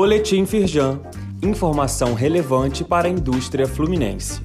Boletim 0.00 0.46
Firjan. 0.46 1.00
Informação 1.42 2.14
relevante 2.14 2.84
para 2.84 3.08
a 3.08 3.10
indústria 3.10 3.66
fluminense. 3.66 4.40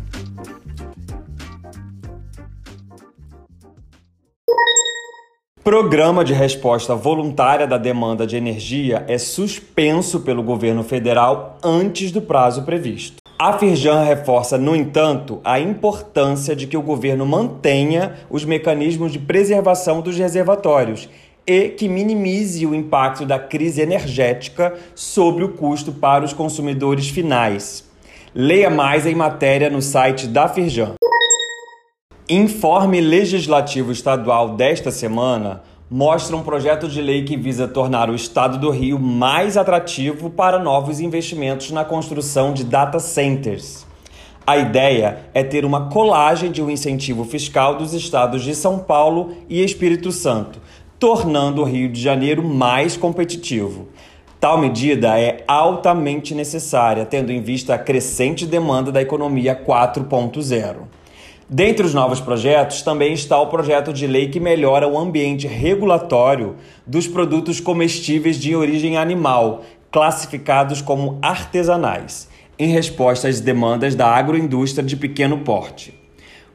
Programa 5.64 6.26
de 6.26 6.34
resposta 6.34 6.96
voluntária 6.96 7.68
da 7.68 7.78
demanda 7.78 8.26
de 8.26 8.36
energia 8.36 9.06
é 9.08 9.20
suspenso 9.20 10.22
pelo 10.22 10.42
governo 10.42 10.84
federal 10.84 11.60
antes 11.64 12.12
do 12.12 12.20
prazo 12.20 12.64
previsto. 12.64 13.18
A 13.38 13.54
Firjan 13.54 14.04
reforça, 14.04 14.58
no 14.58 14.76
entanto, 14.76 15.40
a 15.44 15.60
importância 15.60 16.56
de 16.56 16.66
que 16.66 16.78
o 16.78 16.82
governo 16.82 17.28
mantenha 17.28 18.16
os 18.28 18.44
mecanismos 18.44 19.12
de 19.12 19.20
preservação 19.20 20.02
dos 20.02 20.18
reservatórios 20.18 21.08
e 21.46 21.70
que 21.70 21.90
minimize 21.90 22.66
o 22.66 22.74
impacto 22.74 23.26
da 23.26 23.38
crise 23.38 23.82
energética 23.82 24.74
sobre 24.96 25.44
o 25.44 25.50
custo 25.50 25.92
para 25.92 26.24
os 26.24 26.34
consumidores 26.34 27.10
finais. 27.10 27.90
Leia 28.34 28.70
mais 28.70 29.06
em 29.06 29.14
matéria 29.14 29.70
no 29.70 29.82
site 29.82 30.28
da 30.28 30.48
Firjan. 30.48 30.94
Informe 32.30 33.02
legislativo 33.02 33.92
estadual 33.92 34.56
desta 34.56 34.92
semana 34.92 35.62
mostra 35.92 36.36
um 36.36 36.42
projeto 36.42 36.88
de 36.88 37.02
lei 37.02 37.24
que 37.24 37.38
visa 37.38 37.68
tornar 37.68 38.10
o 38.10 38.16
estado 38.16 38.58
do 38.58 38.72
Rio 38.72 38.98
mais 38.98 39.58
atrativo 39.58 40.30
para 40.30 40.58
novos 40.58 41.00
investimentos 41.00 41.70
na 41.70 41.86
construção 41.86 42.54
de 42.54 42.64
data 42.64 42.98
centers. 42.98 43.86
A 44.46 44.58
ideia 44.58 45.20
é 45.34 45.44
ter 45.44 45.64
uma 45.64 45.90
colagem 45.90 46.52
de 46.52 46.62
um 46.62 46.70
incentivo 46.70 47.24
fiscal 47.24 47.78
dos 47.78 47.94
estados 47.94 48.44
de 48.44 48.56
São 48.56 48.80
Paulo 48.80 49.36
e 49.48 49.64
Espírito 49.64 50.12
Santo, 50.12 50.60
tornando 51.04 51.62
o 51.62 51.66
Rio 51.66 51.90
de 51.90 52.00
Janeiro 52.00 52.42
mais 52.42 52.96
competitivo. 52.96 53.90
Tal 54.40 54.58
medida 54.58 55.20
é 55.20 55.44
altamente 55.46 56.34
necessária, 56.34 57.06
tendo 57.06 57.30
em 57.30 57.42
vista 57.42 57.74
a 57.74 57.78
crescente 57.78 58.46
demanda 58.46 58.90
da 58.90 59.02
economia 59.02 59.54
4.0. 59.54 60.76
Dentre 61.50 61.86
os 61.86 61.94
novos 61.94 62.22
projetos 62.22 62.84
também 62.84 63.12
está 63.12 63.38
o 63.38 63.48
projeto 63.48 63.92
de 63.92 64.08
lei 64.08 64.30
que 64.30 64.40
melhora 64.40 64.88
o 64.88 64.98
ambiente 64.98 65.46
regulatório 65.46 66.56
dos 66.88 67.06
produtos 67.06 67.60
comestíveis 67.60 68.38
de 68.38 68.56
origem 68.56 68.96
animal, 68.96 69.64
classificados 69.92 70.82
como 70.82 71.20
artesanais, 71.22 72.30
em 72.58 72.70
resposta 72.70 73.28
às 73.28 73.42
demandas 73.42 73.94
da 73.94 74.08
agroindústria 74.08 74.82
de 74.82 74.96
pequeno 74.96 75.40
porte. 75.40 76.03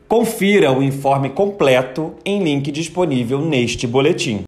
Confira 0.08 0.72
o 0.72 0.82
informe 0.82 1.28
completo 1.28 2.14
em 2.24 2.42
link 2.42 2.72
disponível 2.72 3.42
neste 3.42 3.86
boletim. 3.86 4.44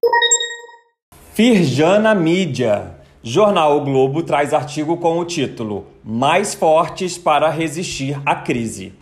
Firjana 1.35 2.15
Mídia. 2.15 2.95
Jornal 3.23 3.77
o 3.77 3.85
Globo 3.85 4.23
traz 4.23 4.55
artigo 4.55 4.97
com 4.97 5.19
o 5.19 5.25
título 5.27 5.85
Mais 6.03 6.55
fortes 6.55 7.19
para 7.19 7.51
resistir 7.51 8.19
à 8.25 8.35
crise. 8.37 8.95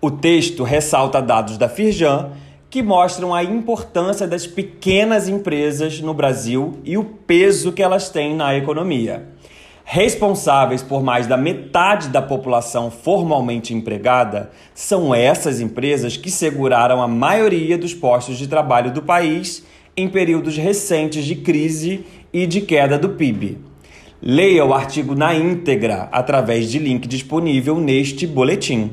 O 0.00 0.10
texto 0.10 0.64
ressalta 0.64 1.20
dados 1.20 1.58
da 1.58 1.68
Firjan 1.68 2.30
que 2.70 2.82
mostram 2.82 3.34
a 3.34 3.44
importância 3.44 4.26
das 4.26 4.46
pequenas 4.46 5.28
empresas 5.28 6.00
no 6.00 6.14
Brasil 6.14 6.78
e 6.82 6.96
o 6.96 7.04
peso 7.04 7.72
que 7.72 7.82
elas 7.82 8.08
têm 8.08 8.34
na 8.34 8.56
economia 8.56 9.28
responsáveis 9.92 10.84
por 10.84 11.02
mais 11.02 11.26
da 11.26 11.36
metade 11.36 12.10
da 12.10 12.22
população 12.22 12.92
formalmente 12.92 13.74
empregada, 13.74 14.52
são 14.72 15.12
essas 15.12 15.60
empresas 15.60 16.16
que 16.16 16.30
seguraram 16.30 17.02
a 17.02 17.08
maioria 17.08 17.76
dos 17.76 17.92
postos 17.92 18.38
de 18.38 18.46
trabalho 18.46 18.92
do 18.92 19.02
país 19.02 19.66
em 19.96 20.08
períodos 20.08 20.56
recentes 20.56 21.24
de 21.24 21.34
crise 21.34 22.06
e 22.32 22.46
de 22.46 22.60
queda 22.60 22.96
do 22.96 23.08
PIB. 23.08 23.58
Leia 24.22 24.64
o 24.64 24.72
artigo 24.72 25.16
na 25.16 25.34
íntegra 25.34 26.08
através 26.12 26.70
de 26.70 26.78
link 26.78 27.08
disponível 27.08 27.80
neste 27.80 28.28
boletim. 28.28 28.92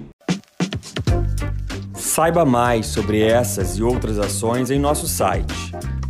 Saiba 1.93 2.43
mais 2.43 2.87
sobre 2.87 3.21
essas 3.21 3.77
e 3.77 3.83
outras 3.83 4.17
ações 4.17 4.71
em 4.71 4.79
nosso 4.79 5.07
site 5.07 5.53